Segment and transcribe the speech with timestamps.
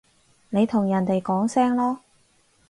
[0.49, 1.99] 你同人哋講聲囉